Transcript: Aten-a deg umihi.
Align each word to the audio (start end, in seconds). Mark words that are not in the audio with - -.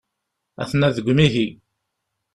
Aten-a 0.61 0.89
deg 0.95 1.05
umihi. 1.11 1.47